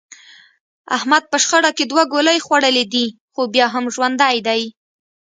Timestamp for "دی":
4.47-4.61